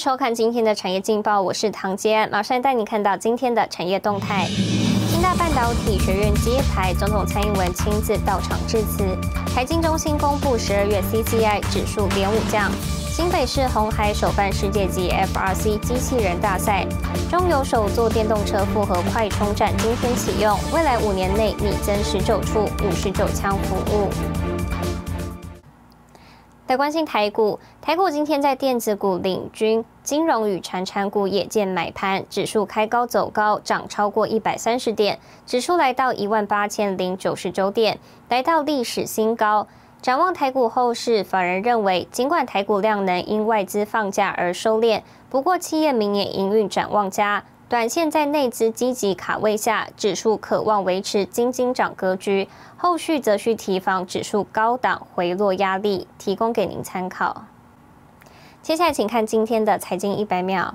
[0.00, 4.46] 收看今天的产业劲报，我是唐杰，马上带你看到今天的产业动态。
[5.10, 9.04] 清大半导体学院揭牌，总统蔡英文亲自到场致辞。
[9.52, 12.72] 财经中心公布十二月 CCI 指数连五降。
[13.10, 16.86] 新北市红海首办世界级 FRC 机器人大赛，
[17.28, 24.08] 中油首座电动车复合快充站今天启用，未来五年内拟增十九处五十九枪服务。
[26.70, 39.66] 来关心台股，台股今天在电子股领军，金融与产产股也见买盘，指数开高走高，涨超过一百三十点，指数来到一万八千零九十九点，来到历史新高。
[40.00, 57.44] 展望台股后市，法人认为，尽管台股量能因外资放假而收敛，不过企业明年营运展望佳，短线在内资积极卡位下，指数渴望维持金金涨格局，后续则需提防指数高档回落压力，提供给您参考。
[58.60, 60.74] 接下来，请看今天的财经一百秒。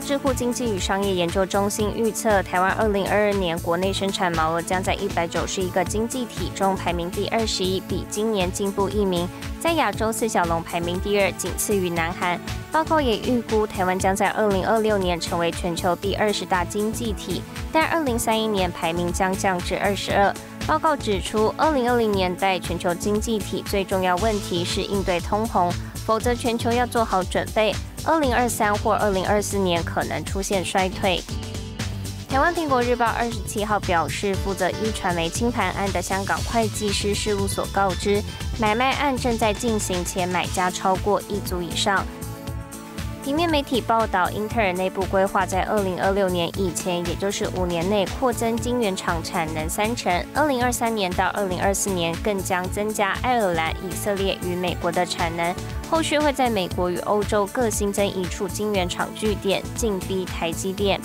[0.00, 9.28] 智库经济与商业研究中心预测，台湾二零二二年国内生产毛额将在一百九十一个经济体中排名第二十一，比今年进步一名，
[9.60, 12.40] 在亚洲四小龙排名第二，仅次于南韩。
[12.72, 20.34] 报告也预估，台湾将在二零二六年成为全球第二十大经济体，但二零三一年排名将降至二十二。
[20.66, 25.70] 报告指出，二零二零年代全球经济体最重要问题是应对通膨，
[26.04, 27.72] 否则全球要做好准备。
[28.06, 31.20] 二零二三或二零二四年可能出现衰退。
[32.28, 38.22] 台湾苹果日报二十七号表示，负责一传媒清盘案的香港会计师事务所告知，
[38.58, 42.06] 买卖案正在进行，且买家超过一组以上。
[43.26, 50.24] 平面媒体报道，英特尔内部规划在二零二六年以前，也就是五年内扩增晶圆厂产能三成。
[50.32, 55.52] 二零二三年到二零二四年更将增加爱尔兰、以色列与美国的产能。
[55.90, 61.00] 后续会在美国与欧洲各新增一处晶圆厂据点，进逼台积电。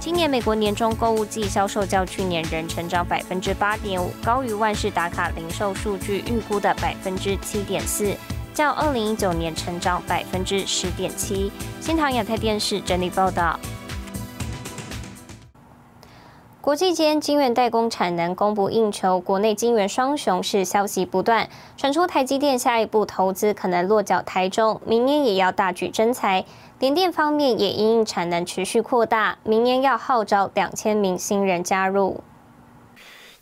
[0.00, 8.16] 今年美国年中购物季销售较去年仍成长百分之八点五，高于万事达卡零售数据预估的百分之七点四。
[8.56, 11.52] 较二零一九年成长百分之十点七。
[11.78, 13.60] 新唐亚太电视整理报道。
[16.62, 26.46] 国际间晶圆代工产能供不应求，国内晶圆双雄是消息不断，传出台积电下一步投资可能落脚台中，明年也要大举增材。
[26.78, 32.22] 联电方面也因应产能持续扩大，明年要号召两千名新人加入。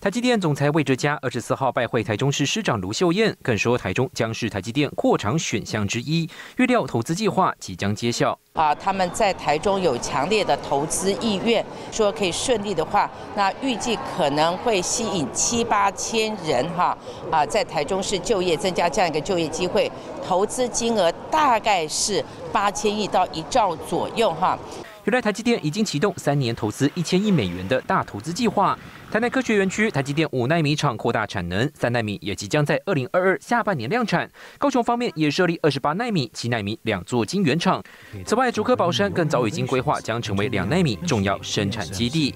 [0.05, 6.29] 台积电总裁魏哲嘉二十四号拜会台中市市长卢秀燕，更说台中将是台积电扩厂选项之一，
[6.59, 8.39] 预料投资计划即将揭晓。
[8.53, 16.95] 啊，他们在台中有强烈的投资意愿，说可以顺利的话，那预计可能会吸引七八千人哈
[17.31, 19.91] 啊，在台中市就业，增加这样一个就业机会，
[20.23, 22.23] 投资金额大概是
[22.53, 24.59] 八千亿到一兆左右哈。
[25.05, 28.79] 原来台积电已经启动三年投资一千亿美元的大投资计划。
[29.11, 34.31] 台南科学园区台积电五纳米厂扩大产能，三纳米也即将在二零二二下半年量产。
[34.57, 37.83] 高雄方面也设立二十八纳米、七纳米两座晶圆厂。
[38.25, 42.35] 此外，竹科宝山更早已经规划将成为两纳米重要生产基地。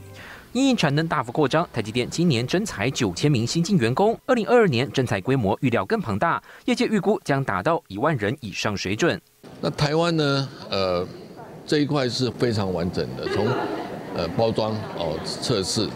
[0.52, 9.18] 因应产能大幅扩张，台积电今年增才九千名新进员工，二零二二年增裁规模预料更庞大，业界预估将达到一万人以上水准。
[9.62, 10.48] 那台湾呢？
[10.70, 11.08] 呃。
[11.68, 13.46] 这一块是非常完整的，从
[14.16, 15.86] 呃包装哦测试，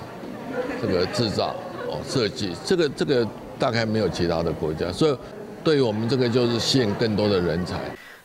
[0.82, 1.56] 这个制造
[1.88, 3.26] 哦设计，这个这个
[3.58, 5.16] 大概没有其他的国家，所以
[5.64, 7.80] 对于我们这个就是吸引更多的人才。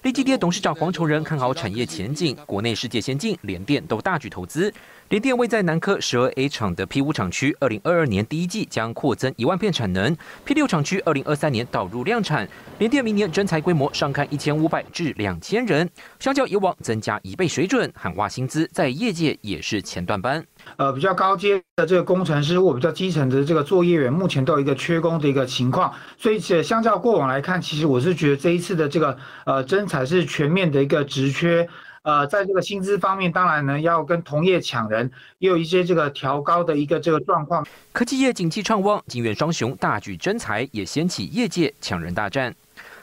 [0.08, 4.74] 立基电董事长黄崇仁看好产业前景，国内世界先进、联电都大举投资。
[5.10, 12.48] 联电位在南科十二 A 厂的 P 五厂区，二零二二年第一季将扩增一万片产能；P 六厂区二零二三年导入量产。
[12.80, 15.90] 联电明年征才规模上看一千五百至两千人，
[16.20, 20.46] 相较以往增加一倍水准，喊话薪资在业界也是前段班。
[20.78, 31.68] 呃，比较高阶的这个工程师或比较基层的这个作业员，目前都有一个缺工的一个情况，所以且相较过往来看，其实我是觉得这一次的这个呃征才是全面的一个职缺。
[32.04, 37.68] 呃，在这个薪资方面，当然呢要跟同业抢人，也有一些这个调高的一个这个状况。
[37.92, 42.56] 科技业景气畅旺，金元双雄大举征才，也掀起业界抢人大战。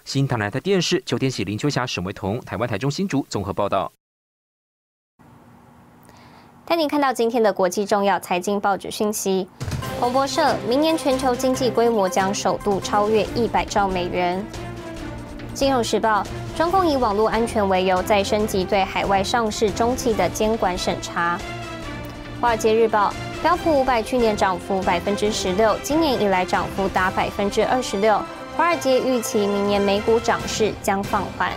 [0.04, 3.92] 新唐人台电视九天喜林秋霞沈维彤，台湾台中新竹综合报道。
[6.64, 9.46] 带您看到今天的国际重要财经报纸讯息。
[10.00, 14.42] 彭博社，明年全球经济规模将首度超越一百兆美元。
[15.54, 16.22] 金融时报。
[16.56, 21.38] 中共以网络安全为由，再升级对海外上市中企的监管审查。
[22.40, 28.20] 华尔街日报：标普五百去年涨幅百分之十六，今年以来涨幅达百分之二十六。
[28.56, 31.50] 华尔街预期明年美股涨势将放缓。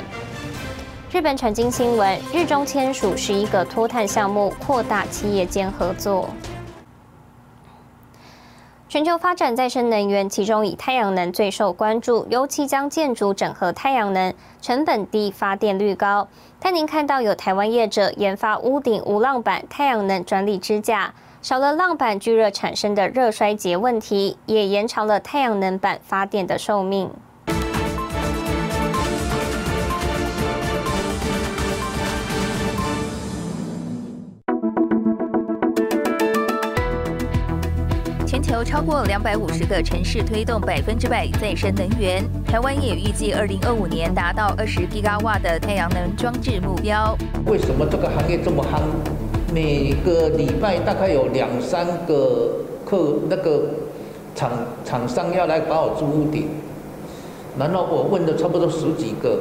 [1.12, 6.30] 日本产经新闻，日中签署十一个脱碳项目，扩大企业间合作。
[8.90, 16.30] 全球发展再生能源，其中以太阳能最受关注，尤其将建筑整合太阳能，成本低，发电率高。
[16.58, 21.14] 但您看到有台湾业者研发屋顶无浪板太阳能专利支架。
[21.42, 27.12] 少了浪板聚热产生的热衰竭问题，也延长了太阳能板发电的寿命。
[38.58, 47.16] 有超过两百五十个城市推动百分之百再生能源，台湾也预计二零二五年达到二十吉瓦的太阳能装置目标。
[47.46, 48.82] 为什么这个行业这么夯？
[49.54, 52.50] 每个礼拜大概有两三个
[52.84, 53.62] 客那个
[54.34, 54.50] 厂
[54.84, 56.48] 厂商要来把我租屋顶，
[57.60, 59.38] 然后我问了差不多十几个，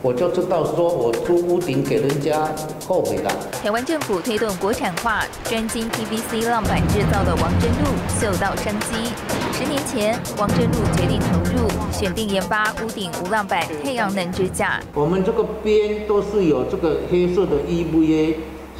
[0.00, 2.48] 我就知道说我租屋顶给人家
[2.86, 3.30] 后悔了。
[3.62, 7.90] 台湾政府推动国产化，专精 PVC 浪板制造的王真路
[8.20, 9.12] 嗅到商机。
[9.52, 14.80] 十年前，王真路决定投入，选定研发屋顶无浪板太阳能支架。
[14.94, 18.34] 我们这个边都是有这个黑色的 EVA。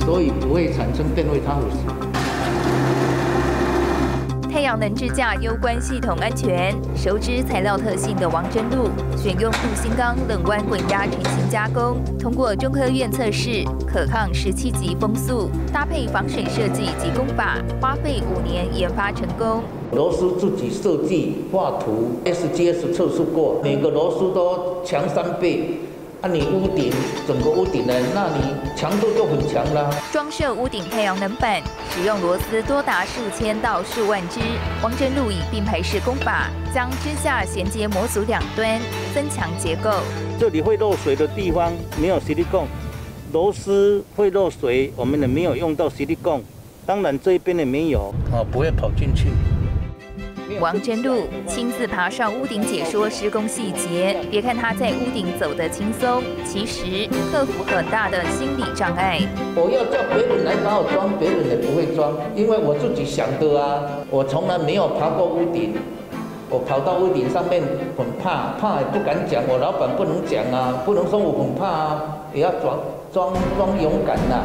[0.07, 2.08] 所以不会产生电位差腐蚀。
[4.69, 19.63] 太阳能支架攸关系统安全，熟知材料特性的王真路选用镀锌钢冷弯滚压成型加工，通过中科院测试，可抗十七级风速，搭配防水设计及工法，花费五年研发成功。
[19.93, 25.81] 螺丝自己设计画图，SGS 测试过，每个螺丝都强三倍。
[26.21, 26.93] 啊，你屋顶
[27.29, 29.89] 整个屋顶呢，那你强度就很强啦。
[30.11, 31.63] 装设屋顶太阳能板，
[31.95, 34.41] 使用螺丝多达数千到数万只。
[34.83, 38.81] 王真路以并排式工法，将支架衔接模组两端，
[39.15, 39.91] 增强结构。
[40.41, 42.67] 这里会漏水的地方没有吸力泵，
[43.33, 46.43] 螺丝会漏水，我们也没有用到吸力泵。
[46.85, 49.29] 当然这一边也没有，啊，不会跑进去。
[50.61, 59.21] 王真露亲自爬上屋顶解说施工细节，别看他在屋顶走得轻松，其实克服很大的心理障碍。
[59.55, 63.83] 我要叫别人来帮我装，别人也不会装，因为我自己想的啊。
[64.11, 65.75] 我从来没有爬过屋顶，
[66.49, 67.63] 我跑到屋顶上面
[67.97, 69.43] 很怕，怕也不敢讲。
[69.47, 72.03] 我老板不能讲啊，不能说我很怕啊，
[72.33, 72.79] 也要装
[73.13, 74.43] 装装勇敢呐。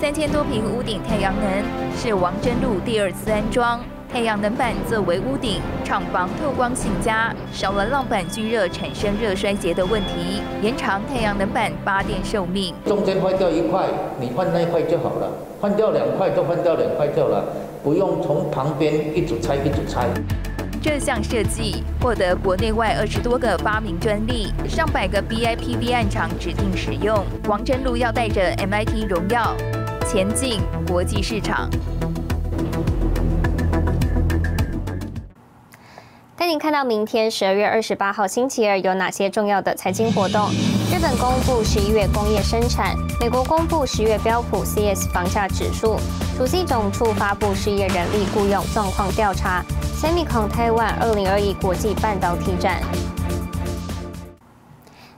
[0.00, 1.62] 三千多平屋顶太阳能
[1.96, 3.78] 是王真露第二次安装。
[4.12, 12.74] 太阳能板作为屋顶，厂房透光性佳，少了浪板聚热产生热衰竭的问题，延长太阳能板发电寿命。
[12.84, 13.86] 中间坏掉一块，
[14.20, 15.28] 你换那一块就好了；
[15.62, 17.42] 换掉两块，就换掉两块掉了，
[17.82, 20.06] 不用从旁边一组拆一组拆。
[20.82, 27.24] 这项设计获得国内外二十多个发明专利，上百个 BIPV 案厂指定使用。
[27.48, 29.56] 王真路要带着 MIT 荣耀
[30.06, 31.70] 前进国际市场。
[36.58, 40.48] 看到明天十二月二十八号星期二有哪些重要的财经活动？
[40.92, 45.96] 日本公布十一月工业生产，美国公布十月标普 CS 房价指数，
[46.36, 49.64] 主计总处发布失业人力雇佣状况调查
[49.96, 52.82] ，Semicon Taiwan 二零二一国际半导体展。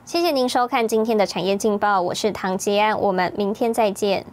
[0.05, 4.25] 谢谢您收看今天的产业劲报，我是唐杰安，我们明天再见。